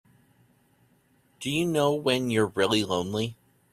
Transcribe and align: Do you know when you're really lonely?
Do 1.39 1.51
you 1.51 1.63
know 1.63 1.93
when 1.93 2.31
you're 2.31 2.47
really 2.47 2.83
lonely? 2.83 3.37